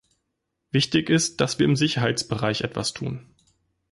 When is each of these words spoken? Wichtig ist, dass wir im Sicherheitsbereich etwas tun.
Wichtig 0.71 1.11
ist, 1.11 1.41
dass 1.41 1.59
wir 1.59 1.67
im 1.67 1.75
Sicherheitsbereich 1.75 2.61
etwas 2.61 2.93
tun. 2.93 3.35